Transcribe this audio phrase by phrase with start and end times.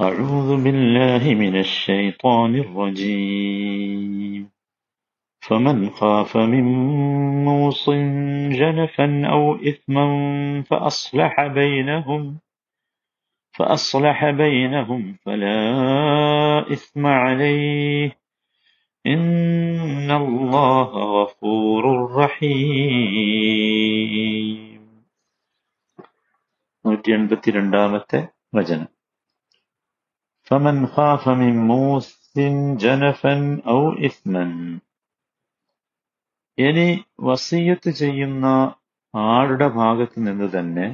[0.00, 4.50] أعوذ بالله من الشيطان الرجيم
[5.40, 6.64] فمن خاف من
[7.44, 7.90] موص
[8.60, 10.06] جنفا أو إثما
[10.62, 12.38] فأصلح بينهم
[13.54, 15.62] فأصلح بينهم فلا
[16.72, 18.18] إثم عليه
[19.06, 21.84] إن الله غفور
[22.14, 23.56] رحيم
[26.84, 28.88] നൂറ്റി എൺപത്തി രണ്ടാമത്തെ വചനം
[30.50, 32.08] فمن خاف من موص
[32.76, 33.34] جنفا
[33.66, 34.44] أو إثما
[36.58, 36.88] ഇനി
[37.20, 38.46] വസീയത്ത് ചെയ്യുന്ന
[39.14, 40.86] ആളുടെ ഭാഗത്ത് നിന്ന് തന്നെ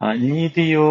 [0.00, 0.86] അനീതിയോ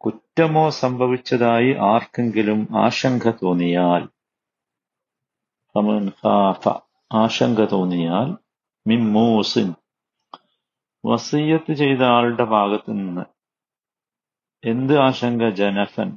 [0.00, 4.02] കുറ്റമോ സംഭവിച്ചതായി ആർക്കെങ്കിലും ആശങ്ക തോന്നിയാൽ
[5.74, 6.62] ഫമൻ ഖാഫ
[7.10, 8.28] ആശങ്ക തോന്നിയാൽ
[8.86, 9.68] മിമ്മൂസിൻ
[11.04, 13.24] വസീയത്ത് ചെയ്ത ആളുടെ ഭാഗത്ത് നിന്ന്
[14.64, 16.08] എന്ത് ആശങ്ക ജനഫൻ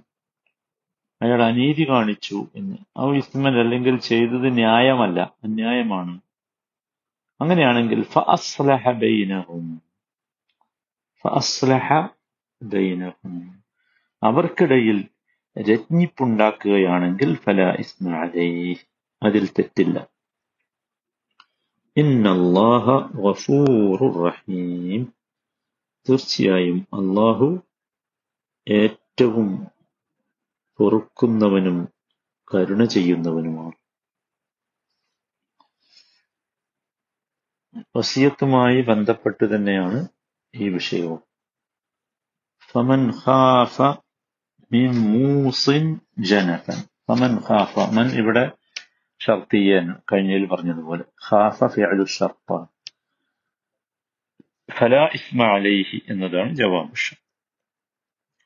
[1.24, 2.77] അയാൾ അനീതി കാണിച്ചു എന്ന്.
[2.98, 6.20] ഔ ഇസ്മൻ അല്ലെങ്കിൽ ചെയ്തത് ന്യായമല്ല അന്യായമാണ്.
[7.41, 8.05] അങ്ങനെയാണെങ്കിൽ
[14.22, 15.05] അവർക്കിടയിൽ
[15.58, 18.77] രജ്ഞിപ്പുണ്ടാക്കുകയാണെങ്കിൽ ഫല ഇസ്മ അലൈഹി.
[19.22, 20.06] അതിൽ തെറ്റില്ല.
[24.27, 25.12] റഹീം.
[26.11, 27.61] തീർച്ചയായും അള്ളാഹു
[28.69, 29.73] ഏറ്റവും
[30.78, 31.89] പൊറുക്കുന്നവനും
[32.55, 33.77] കരുണ ചെയ്യുന്നവനുമാണ്.
[37.97, 40.08] വസിയത്തുമായി ബന്ധപ്പെട്ട് തന്നെയാണ്
[40.55, 41.20] ഈ വിഷയവും.
[42.70, 43.83] ഫമൻ ഖാഫ
[44.72, 45.84] മിൻ മൂസിൻ
[46.31, 48.44] ജനഫൻ ഫമൻ ഖാഫ മൻ ഇവിടെ
[49.20, 51.05] ഷർത്തിയൻ കഴിഞ്ഞതിൽ പറഞ്ഞതുപോലെ.
[51.31, 52.66] ഖാഫ ഫിഅലു ഷർപ്പ
[54.72, 57.19] ഫലാ ഇസ്മ അലൈഹി എന്നതാണ് ജവാംശം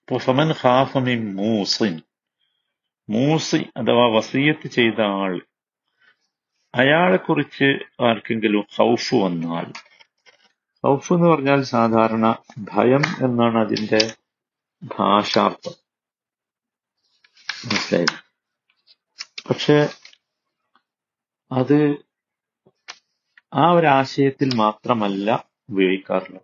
[0.00, 1.94] അപ്പോൾ ഫമൻ ഖാഫ മിൻ മൂസിൻ
[3.10, 5.40] മൂസി അഥവാ വസീയത്ത് ചെയ്ത ആൾ
[6.74, 9.72] അയാളെ കുറിച്ച് ആർക്കെങ്കിലും ഹൗഫ് വന്നാൽ.
[10.84, 14.16] ഹൗഫ് എന്ന് പറഞ്ഞാൽ സാധാരണ ഭയം എന്നാണ് അതിന്റെ
[14.82, 15.72] ഭാഷാർത്ഥം.
[17.66, 18.28] മനസ്സിലായത്
[19.48, 19.88] പക്ഷെ
[21.52, 21.96] അത്
[23.54, 26.42] ആ ഒരു ആശയത്തിൽ മാത്രമല്ല ഉപയോഗിക്കാറുള്ളത്.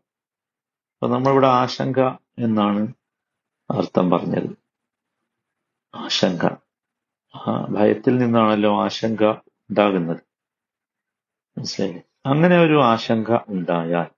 [0.93, 2.01] അപ്പൊ നമ്മളിവിടെ ആശങ്ക
[2.39, 2.93] എന്നാണ്
[3.71, 4.64] അർത്ഥം പറഞ്ഞത്.
[5.95, 6.45] ആശങ്ക.
[7.69, 9.23] ഭയത്തിൽ നിന്നാണല്ലോ ആശങ്ക
[9.71, 10.23] ഉണ്ടാകുന്നത്.
[11.57, 14.09] മനസ്സിലായി അങ്ങനെ ഒരു ആശങ്ക ഉണ്ടായാൽ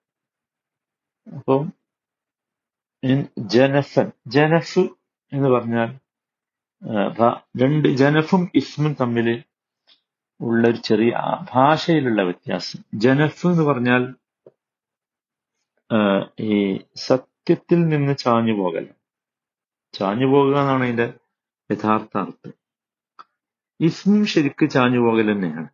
[1.36, 1.62] അപ്പം
[3.54, 4.84] ജനഫൻ ജനഫ്
[5.32, 5.90] എന്ന് പറഞ്ഞാൽ
[7.62, 9.28] രണ്ട് ജനഫും ഇസ്മും തമ്മിൽ
[10.40, 11.12] ഉള്ള ഒരു ചെറിയ
[11.54, 12.80] ഭാഷയിലുള്ള വ്യത്യാസം.
[12.94, 14.02] ജനഫ് എന്ന് പറഞ്ഞാൽ
[16.40, 18.86] ഈ സത്യത്തിൽ നിന്ന് ചാഞ്ഞു പോകല
[19.94, 21.06] ചാഞ്ഞു പോകുക എന്നാണ് അതിന്റെ
[21.70, 22.52] യഥാർത്ഥ അർത്ഥം
[23.80, 25.68] ഇസ്മും ശരിക്ക് ചാഞ്ഞു പോകൽ തന്നെയാണ്.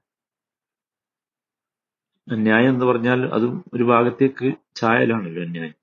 [2.30, 5.75] അന്യായം എന്ന് പറഞ്ഞാൽ അതും ഒരു ഭാഗത്തേക്ക് ചായലാണല്ലോ അന്യായം.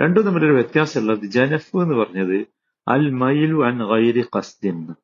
[0.00, 2.46] രണ്ടും തമ്മിലൊരു വ്യത്യാസമുള്ളത് ജനഫ് എന്ന് പറഞ്ഞത്
[2.88, 4.94] അൽ മൈലു അൻ ഗൈരി ഖസ്ദിൻ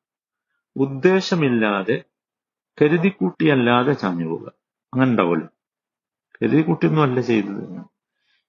[0.75, 2.03] ഉദ്ദേശമില്ലാതെ
[2.81, 4.51] കരുതിക്കൂട്ടിയല്ലാതെ ചാഞ്ഞു പോവുക.
[4.93, 5.47] അങ്ങനെ ഉണ്ടാവുമല്ലോ
[6.41, 7.81] കരുതിക്കൂട്ടിയൊന്നും അല്ല ചെയ്തത്.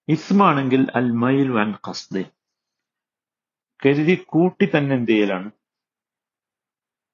[0.08, 2.24] ഇസ്മാണെങ്കിൽ അൽ മൈലു അൻ ഖസ്ദിൻ
[3.86, 5.50] കരുതി കൂട്ടി തന്നെ എന്ത് ചെയ്യലാണ്?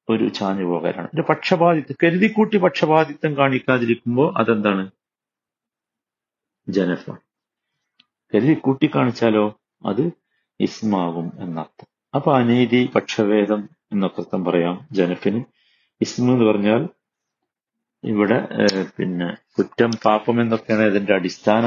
[0.09, 4.85] ഒരു ചാഞ്ഞു പോകലാണ് ഒരു പക്ഷപാതിത്വം കരുതിക്കൂട്ടി പക്ഷപാതിത്വം കാണിക്കാതിരിക്കുമ്പോൾ അതെന്താണ്?
[6.69, 7.05] ജനഫ
[8.33, 9.45] കരുതി കൂട്ടി കാണിച്ചാലോ?
[9.87, 10.05] അത്
[10.61, 11.89] ഇസ്മാകും എന്നർത്ഥം.
[12.15, 13.61] അപ്പൊ അനീതി പക്ഷഭേദം
[13.93, 15.41] എന്നൊക്കെ അർത്ഥം പറയാം ജനഫിന്
[16.01, 16.83] ഇസ്മ എന്ന് പറഞ്ഞാൽ
[18.05, 18.39] ഇവിടെ
[18.97, 21.65] പിന്നെ കുറ്റം പാപം എന്നൊക്കെയാണ് ഇതിന്റെ അടിസ്ഥാന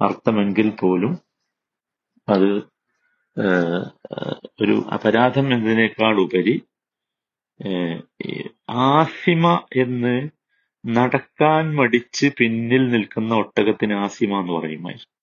[0.00, 1.12] അർത്ഥമെങ്കിൽ പോലും
[2.28, 2.50] അത്
[4.62, 6.54] ഒരു അപരാധം എന്നതിനേക്കാൾ ഉപരി
[8.70, 10.28] ആസിമ എന്ന്
[10.86, 15.16] നടക്കാൻ മടിച്ച് പിന്നിൽ നിൽക്കുന്ന ഒട്ടകത്തിന് ആസിമ എന്ന് പറയുമായിരുന്നു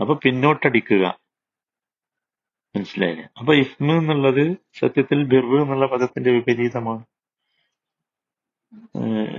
[0.00, 1.18] അപ്പൊ പിന്നോട്ടടിക്കുക.
[2.76, 3.28] മനസ്സിലായില്ലേ?
[3.38, 7.04] അപ്പൊ ഇസ്മ എന്നുള്ളത് സത്യത്തിൽ ബിർറു എന്നുള്ള പദത്തിന്റെ വിപരീതമാണ്.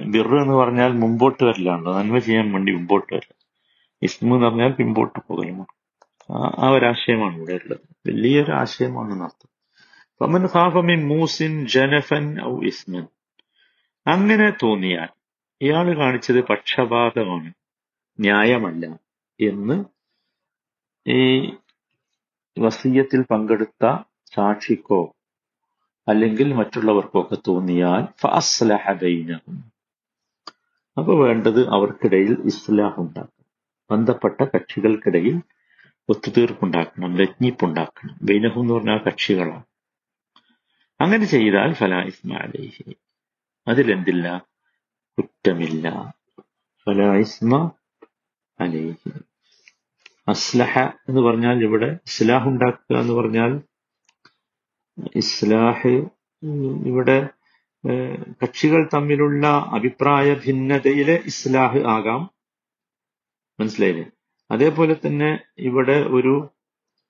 [0.05, 1.99] ബിർറു എന്ന് പറഞ്ഞാൽ മുമ്പോട്ട് വരലാണല്ലോ.
[1.99, 3.35] നന്മ ചെയ്യാൻ വേണ്ടി മുമ്പോട്ട് വരില്ല.
[4.01, 5.73] ഇസ്മ എന്ന് പറഞ്ഞാൽ പിമ്പോട്ട് പോകലുമാണ്
[6.31, 7.79] ആ ഒരാശയമാണ് ഇവിടെ ഉള്ളത്.
[8.07, 9.13] വലിയൊരു ആശയമാണ്
[10.21, 10.75] അർത്ഥം خاف
[11.12, 13.06] മൂസിൻ ജനഫൻ ഔ ഇസ്മൻ.
[14.06, 15.09] അങ്ങനെ തോന്നിയാൽ
[15.62, 17.50] ഇയാൾ കാണിച്ചത് പക്ഷപാതമാണ്
[18.19, 18.83] ന്യായമല്ല
[19.39, 19.77] എന്ന്
[21.06, 21.19] ഈ
[22.57, 23.83] വസീയത്തിൽ പങ്കെടുത്ത
[24.35, 25.01] സാക്ഷിക്കോ
[26.07, 29.59] അല്ലെങ്കിൽ മറ്റുള്ളവർക്കോ ഒക്കെ തോന്നിയാൽ ഫഅസ്ലഹ ബൈനഹും.
[30.97, 33.31] അപ്പൊ വേണ്ടത് അവർക്കിടയിൽ ഇസ്ലാഹ് ഉണ്ടാക്കണം
[33.89, 35.38] ബന്ധപ്പെട്ട കക്ഷികൾക്കിടയിൽ
[36.09, 39.65] ഒത്തുതീർപ്പുണ്ടാക്കണം രജ്ഞിപ്പുണ്ടാക്കണം ബൈനഹു എന്ന് പറഞ്ഞാൽ കക്ഷികളാണ്.
[41.01, 42.95] അങ്ങനെ ചെയ്താൽ ഫലാ ഇസ്മാലേഹി.
[43.68, 44.47] അതിലെന്തില്ല?
[45.18, 45.89] കുറ്റമില്ല.
[46.86, 47.71] ഫലാ ഇസ്മ
[48.59, 49.12] അലേഹി
[50.27, 53.62] അസ്ലഹ എന്ന് പറഞ്ഞാൽ ഇവിടെ ഇസ്ലാഹ് ഉണ്ടാക്കുക എന്ന് പറഞ്ഞാൽ
[55.15, 56.09] ഇസ്ലാഹ്
[56.86, 57.30] ഇവിടെ
[58.44, 62.31] കക്ഷികൾ തമ്മിലുള്ള അഭിപ്രായ ഭിന്നതയിലെ ഇസ്ലാഹ് ആകാം.
[63.59, 64.06] മനസ്സിലായില്ലേ?
[64.51, 66.50] അതേപോലെ തന്നെ ഇവിടെ ഒരു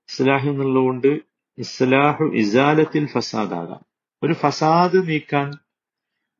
[0.09, 3.85] ഇസ്ലാഹ് എന്നുള്ളതുകൊണ്ട് ഇസ്ലാഹു ഇസാലത്തിൽ ഫസാദ് ആകാം
[4.23, 5.51] ഒരു ഫസാദ് നീക്കാൻ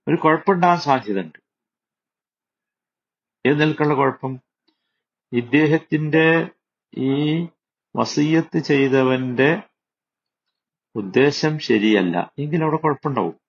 [0.08, 1.40] ഒരു കുഴപ്പമുണ്ടാകാൻ സാധ്യതയുണ്ട്.
[3.46, 4.40] ഏത് നിലക്കുള്ള കുഴപ്പം?
[5.34, 6.50] ഇദ്ദേഹത്തിന്റെ
[6.98, 7.48] ഈ
[7.96, 9.64] വസീയത്ത് ചെയ്തവന്റെ
[10.96, 12.34] ഉദ്ദേശം ശരിയല്ല.
[12.40, 13.40] എങ്കിൽ അവിടെ കുഴപ്പമുണ്ടാവും.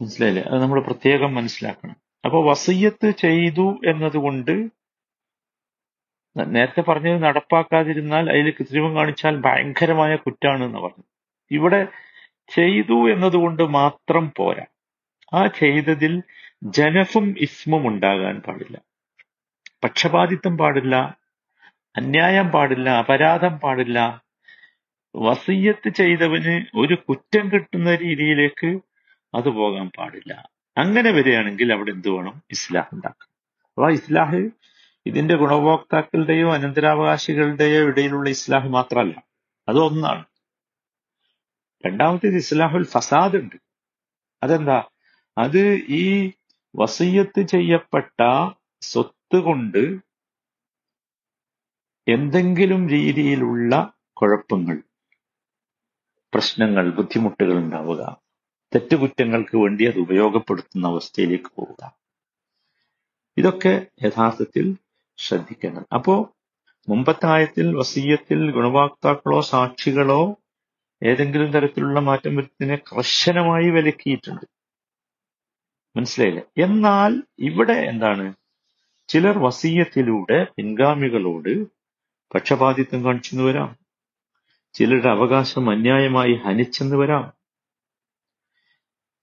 [0.00, 0.42] മനസ്സിലായില്ലേ?
[0.42, 1.96] അത് നമ്മൾ പ്രത്യേകം മനസ്സിലാക്കണം.
[2.24, 4.83] അപ്പൊ വസീയത്ത് ചെയ്തു എന്നതുകൊണ്ട്
[6.36, 11.04] നേരത്തെ പറഞ്ഞത് നടപ്പാക്കാതിരുന്നാൽ അതിൽ കൃത്രിമം കാണിച്ചാൽ ഭയങ്കരമായ കുറ്റാണ് എന്ന് പറഞ്ഞു
[11.50, 11.88] ഇവിടെ
[12.48, 14.64] ചെയ്തു എന്നതുകൊണ്ട് മാത്രം പോരാ.
[15.34, 16.22] ആ ചെയ്തതിൽ
[16.62, 18.76] ജനഫും ഇസ്മും ഉണ്ടാകാൻ പാടില്ല.
[19.84, 20.96] പക്ഷപാതിത്വം പാടില്ല
[21.96, 24.22] അന്യായം പാടില്ല അപരാധം പാടില്ല.
[25.16, 28.80] വസീയത്ത് ചെയ്തവന് ഒരു കുറ്റം കിട്ടുന്ന രീതിയിലേക്ക്
[29.34, 30.32] അത് പോകാൻ പാടില്ല.
[30.76, 32.42] അങ്ങനെ വരികയാണെങ്കിൽ അവിടെ എന്ത് വേണം?
[32.50, 33.32] ഇസ്ലാഹ് ഉണ്ടാക്കണം
[33.78, 34.50] അപ്പൊ ഇസ്ലാഹ്
[35.06, 39.24] ഇതിന്റെ ഗുണഭോക്താക്കളുടെയോ അനന്തരാവകാശികളുടെയോ ഇടയിലുള്ള ഇസ്ലാഹ് മാത്രമല്ല.
[39.68, 40.24] അത് ഒന്നാണ്.
[41.86, 43.56] രണ്ടാമത്തേത് ഇസ്ലാഹുൽ ഫസാദ് ഉണ്ട്.
[44.42, 44.84] അതെന്താ?
[45.38, 46.32] അത് ഈ
[46.76, 50.14] വസീയത്ത് ചെയ്യപ്പെട്ട സ്വത്ത് കൊണ്ട്
[52.08, 54.82] എന്തെങ്കിലും രീതിയിലുള്ള കുഴപ്പങ്ങൾ
[56.34, 58.20] പ്രശ്നങ്ങൾ ബുദ്ധിമുട്ടുകൾ ഉണ്ടാവുക
[58.74, 61.96] തെറ്റുകുറ്റങ്ങൾക്ക് വേണ്ടി അത് ഉപയോഗപ്പെടുത്തുന്ന അവസ്ഥയിലേക്ക് പോവുക.
[63.36, 64.76] ഇതൊക്കെ യഥാർത്ഥത്തിൽ
[65.18, 65.86] ശ്രദ്ധിക്കണം.
[65.94, 66.36] അപ്പോ
[66.88, 70.36] മുമ്പത്തായത്തിൽ വസീയത്തിൽ ഗുണഭോക്താക്കളോ സാക്ഷികളോ
[71.02, 74.44] ഏതെങ്കിലും തരത്തിലുള്ള മാറ്റം വരുത്തിനെ കർശനമായി വിലക്കിയിട്ടുണ്ട്.
[75.96, 76.62] മനസ്സിലായില്ല?
[76.64, 78.34] എന്നാൽ ഇവിടെ എന്താണ്?
[79.08, 81.66] ചിലർ വസീയത്തിലൂടെ പിൻഗാമികളോട്
[82.34, 83.76] പക്ഷപാതിത്വം കാണിച്ചെന്ന് വരാം.
[84.72, 87.32] ചിലരുടെ അവകാശം അന്യായമായി ഹനിച്ചെന്ന് വരാം.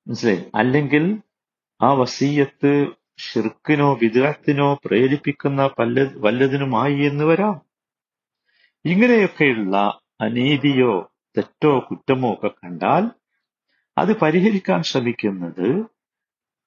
[0.07, 0.45] മനസ്സിലായി?
[0.55, 1.17] അല്ലെങ്കിൽ
[1.81, 2.87] ആ വസീയത്ത്
[3.17, 7.61] ഷിർക്കിനോ വിദഗ്ധത്തിനോ പ്രേരിപ്പിക്കുന്ന പല്ല വല്ലതിനുമായി എന്ന് വരാം.
[8.85, 13.11] ഇങ്ങനെയൊക്കെയുള്ള അനീതിയോ തെറ്റോ കുറ്റമോ ഒക്കെ കണ്ടാൽ
[13.97, 15.85] അത് പരിഹരിക്കാൻ ശ്രമിക്കുന്നത്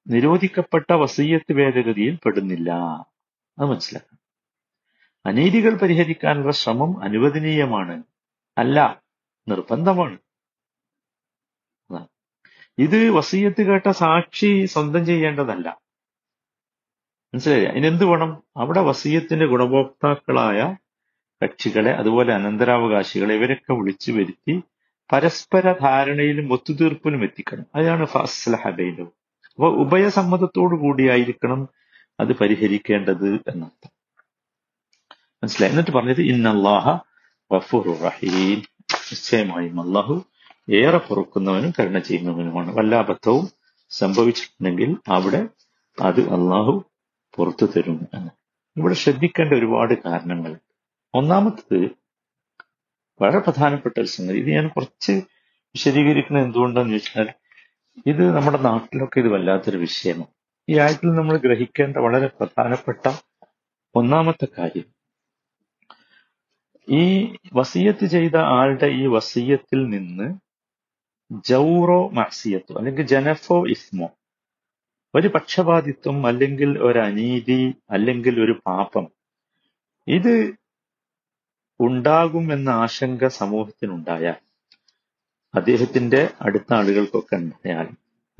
[0.08, 2.70] നിരോധിക്കപ്പെട്ട വസീയത്ത് ഭേദഗതിയിൽ പെടുന്നില്ല.
[3.58, 4.18] അത് മനസ്സിലാക്കണം.
[5.26, 8.02] അനീതികൾ പരിഹരിക്കാനുള്ള ശ്രമം അനുവദനീയമാണ്.
[8.58, 9.02] അല്ല
[9.48, 10.18] നിർബന്ധമാണ്.
[12.78, 15.83] ഇത് വസീയത്ത് കേട്ട സാക്ഷി സ്വന്തം ചെയ്യേണ്ടതല്ല.
[17.34, 18.42] മനസ്സിലായി അതിനെന്ത് വേണം?
[18.56, 20.76] അവിടെ വസീയത്തിന്റെ ഗുണഭോക്താക്കളായ
[21.44, 24.62] കക്ഷികളെ അതുപോലെ അനന്തരാവകാശികളെ ഇവരൊക്കെ വിളിച്ചു വരുത്തി
[25.12, 27.64] പരസ്പര ധാരണയിലും ഒത്തുതീർപ്പിലും എത്തിക്കണം.
[27.74, 29.12] അതാണ് ഫസ്ലഹബൈലും
[29.54, 31.68] അപ്പൊ ഉഭയസമ്മതത്തോടു കൂടിയായിരിക്കണം
[32.20, 33.90] അത് പരിഹരിക്കേണ്ടത് എന്നർത്ഥം.
[35.16, 35.72] മനസ്സിലായി?
[35.72, 36.98] എന്നിട്ട് പറഞ്ഞത് ഇന്നല്ലാഹ
[37.52, 38.58] ഗഫൂർ റഹീം.
[38.92, 40.24] നിശ്ചയമായും അള്ളാഹു
[40.70, 42.76] ഏറെ പൊറുക്കുന്നവനും കരുണ ചെയ്യുന്നവനുമാണ്.
[42.76, 43.16] വല്ല
[43.90, 45.48] സംഭവിച്ചിട്ടുണ്ടെങ്കിൽ അവിടെ
[46.02, 46.84] അത് അള്ളാഹു
[47.36, 48.30] പുറത്തു തരും എന്ന്.
[48.76, 50.58] ഇവിടെ ശ്രദ്ധിക്കേണ്ട ഒരുപാട് കാരണങ്ങൾ.
[51.14, 51.90] ഒന്നാമത്തത്
[53.22, 54.38] വളരെ പ്രധാനപ്പെട്ട ഒരു സംഗതി.
[54.38, 55.12] ഇത് ഞാൻ കുറച്ച്
[55.64, 57.28] വിശദീകരിക്കുന്നത് എന്തുകൊണ്ടാന്ന് ചോദിച്ചാൽ
[58.06, 60.26] ഇത് നമ്മുടെ നാട്ടിലൊക്കെ ഇത് വല്ലാത്തൊരു വിഷയമാണ്.
[60.68, 63.10] ഈ ആയത്തിൽ നമ്മൾ ഗ്രഹിക്കേണ്ട വളരെ പ്രധാനപ്പെട്ട
[63.94, 64.94] ഒന്നാമത്തെ കാര്യം
[66.88, 70.34] ഈ വസീയത്ത് ചെയ്ത ആളുടെ ഈ വസീയത്തിൽ നിന്ന്
[71.32, 74.10] ജൗറോ മാസിയത്തോ അല്ലെങ്കിൽ ജനഫോ ഇസ്മോ
[75.14, 79.08] ഒരു പക്ഷപാതിത്വം അല്ലെങ്കിൽ ഒരു അനീതി അല്ലെങ്കിൽ ഒരു പാപം
[80.08, 80.54] ഇത്
[81.80, 84.34] ഉണ്ടാകും എന്ന ആശങ്ക സമൂഹത്തിനുണ്ടായാൽ
[85.54, 87.88] അദ്ദേഹത്തിന്റെ അടുത്ത ആളുകൾക്കൊക്കെ ഉണ്ടായാൽ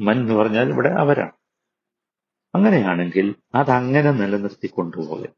[0.01, 1.33] മൻ എന്ന് പറഞ്ഞാൽ ഇവിടെ അവരാണ്.
[2.55, 5.29] അങ്ങനെയാണെങ്കിൽ അതങ്ങനെ നിലനിർത്തി കൊണ്ടുപോകൽ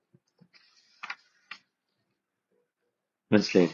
[3.32, 3.68] മനസ്സിലായി?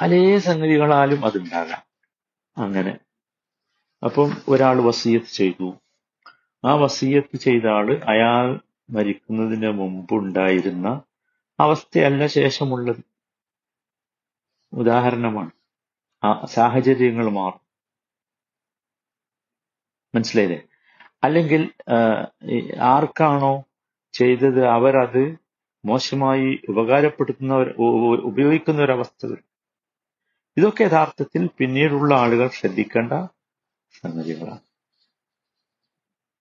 [0.00, 1.82] പല സംഗതികളാലും അതുണ്ടാകാം.
[2.56, 2.98] അങ്ങനെ.
[4.04, 5.78] അപ്പം ഒരാൾ വസീയത്ത് ചെയ്തു.
[6.64, 11.02] ആ വസീയത്ത് ചെയ്ത ആൾ അയാൾ മരിക്കുന്നതിന് മുമ്പുണ്ടായിരുന്ന
[11.60, 12.96] അവസ്ഥയല്ല ശേഷമുള്ളത്.
[14.72, 15.50] ഉദാഹരണമാണ്.
[16.24, 17.60] ആ സാഹചര്യങ്ങൾ മാറും.
[20.14, 20.62] മനസ്സിലായില്ലേ?
[21.24, 21.72] അല്ലെങ്കിൽ
[22.80, 23.64] ആർക്കാണോ
[24.12, 25.38] ചെയ്തത് അവരത്
[25.84, 27.74] മോശമായി ഉപകാരപ്പെടുത്തുന്നവർ
[28.20, 29.44] ഉപയോഗിക്കുന്ന ഒരവസ്ഥ വരും
[30.56, 33.12] ഇതൊക്കെ യഥാർത്ഥത്തിൽ പിന്നീടുള്ള ആളുകൾ ശ്രദ്ധിക്കേണ്ട
[34.02, 34.73] സംഗതികളാണ്.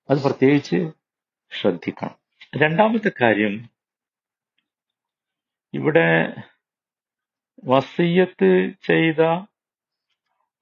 [0.10, 0.92] അത് പ്രത്യേകിച്ച്
[1.62, 2.16] ശ്രദ്ധിക്കണം.
[2.58, 3.70] രണ്ടാമത്തെ കാര്യം
[5.74, 6.36] ഇവിടെ
[7.64, 9.22] വസീയത്ത് ചെയ്ത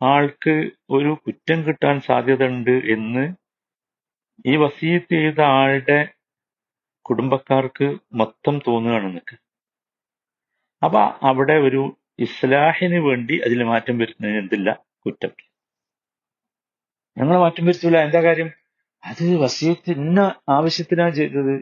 [0.03, 3.35] ആൾക്ക് ഒരു കുറ്റം കിട്ടാൻ സാധ്യതയുണ്ട് എന്ന്
[4.45, 6.13] ഈ വസീയത്ത് ചെയ്ത ആളുടെ
[7.01, 9.35] കുടുംബക്കാർക്ക് മൊത്തം തോന്നുകയാണ് നിനക്ക്.
[10.85, 15.31] അപ്പൊ അവിടെ ഒരു ഇസ്ലാഹിന് വേണ്ടി അതിൽ മാറ്റം വരുത്തുന്നതിന് എന്തില്ല കുറ്റം.
[17.17, 17.97] ഞങ്ങൾ മാറ്റം വരുത്തൂല.
[17.97, 18.60] എന്താ കാര്യം?
[19.03, 21.55] അത് വസീയത്ത് ഇന്ന ആവശ്യത്തിനാണ് ചെയ്തത്.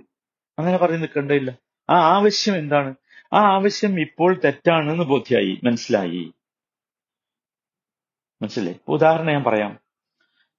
[0.59, 1.51] അങ്ങനെ പറഞ്ഞ് നിൽക്കണ്ടയില്ല.
[1.89, 2.95] ആ ആവശ്യം എന്താണ്?
[3.33, 5.59] ആ ആവശ്യം ഇപ്പോൾ തെറ്റാണെന്ന് ബോധ്യായി.
[5.63, 6.33] മനസ്സിലായി.
[8.41, 8.75] മനസ്സിലായി?
[8.87, 9.79] ഉദാഹരണം ഞാൻ പറയാം.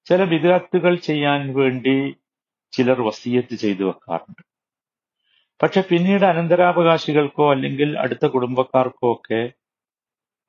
[0.05, 2.17] ചില വിദഗ്ധകൾ ചെയ്യാൻ വേണ്ടി
[2.73, 4.45] ചിലർ വസീയത്ത് ചെയ്തു വെക്കാറുണ്ട്.
[5.63, 9.53] പക്ഷെ പിന്നീട് അനന്തരാവകാശികൾക്കോ അല്ലെങ്കിൽ അടുത്ത കുടുംബക്കാർക്കോ ഒക്കെ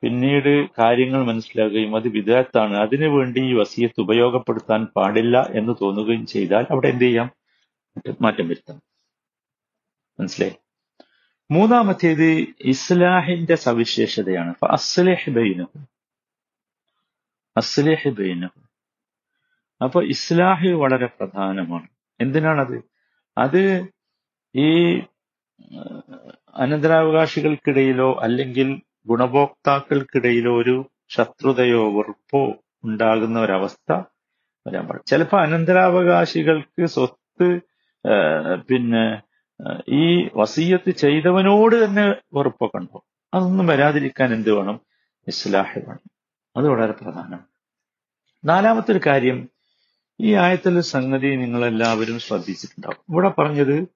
[0.02, 7.04] പിന്നീട് കാര്യങ്ങൾ മനസ്സിലാകുകയും അത് വിദഗ്ധാണ് അതിനുവേണ്ടി ഈ വസീയത്ത് ഉപയോഗപ്പെടുത്താൻ പാടില്ല എന്ന് തോന്നുകയും ചെയ്താൽ അവിടെ എന്ത്
[7.04, 7.32] ചെയ്യാം?
[8.22, 8.82] മാറ്റം വരുത്താം.
[10.20, 10.54] മനസ്സിലായി?
[11.52, 14.54] മൂന്നാമത്തേത് ഇസ്ലാഹിന്റെ സവിശേഷതയാണ്.
[19.82, 21.88] അപ്പൊ ഇസ്ലാഹ് വളരെ പ്രധാനമാണ്.
[22.22, 22.84] എന്തിനാണത്?
[23.38, 23.88] അത്
[24.56, 25.00] ഈ
[26.56, 30.76] അനന്തരാവകാശികൾക്കിടയിലോ അല്ലെങ്കിൽ ഗുണഭോക്താക്കൾക്കിടയിലോ ഒരു
[31.10, 33.92] ശത്രുതയോ വെറുപ്പോ ഉണ്ടാകുന്ന ഒരവസ്ഥ
[34.68, 35.04] വരാൻ പാടില്ല.
[35.08, 37.48] ചിലപ്പോ അനന്തരാവകാശികൾക്ക് സ്വത്ത്
[38.70, 39.22] പിന്നെ
[39.90, 43.06] ഈ വസീയത്ത് ചെയ്തവനോട് തന്നെ വെറുപ്പൊക്കെ ഉണ്ടോ?
[43.34, 44.80] അതൊന്നും വരാതിരിക്കാൻ എന്ത് വേണം?
[45.28, 46.06] ഇസ്ലാഹ് വേണം.
[46.58, 47.46] അത് വളരെ പ്രധാനമാണ്.
[48.44, 49.50] നാലാമത്തെ ഒരു കാര്യം
[50.20, 53.02] ഈ ആയത്തിലെ സംഗതി നിങ്ങളെല്ലാവരും ശ്രദ്ധിച്ചിട്ടുണ്ടാവും.
[53.10, 53.88] ഇവിടെ പറഞ്ഞത്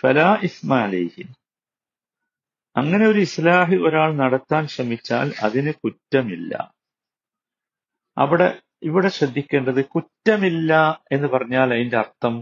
[0.00, 1.28] ഫലാ ഇസ്മാലേഹിൻ
[2.76, 6.72] അങ്ങനെ ഒരു ഇസ്ലാഹി ഒരാൾ നടത്താൻ ശ്രമിച്ചാൽ അതിന് കുറ്റമില്ല.
[8.16, 10.72] അവിടെ ഇവിടെ ശ്രദ്ധിക്കേണ്ടത് കുറ്റമില്ല
[11.12, 12.34] എന്ന് പറഞ്ഞാൽ അതിന്റെ അർത്ഥം